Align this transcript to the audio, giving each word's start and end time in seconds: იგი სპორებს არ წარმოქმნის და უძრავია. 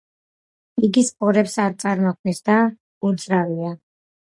იგი 0.87 1.03
სპორებს 1.09 1.59
არ 1.65 1.77
წარმოქმნის 1.85 2.43
და 2.51 2.57
უძრავია. 3.13 3.73